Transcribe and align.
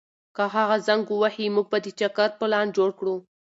که 0.35 0.43
هغه 0.55 0.75
زنګ 0.87 1.03
ووهي، 1.09 1.45
موږ 1.55 1.65
به 1.71 1.77
د 1.85 1.87
چکر 1.99 2.29
پلان 2.39 2.67
جوړ 2.77 2.89
کړو. 2.99 3.15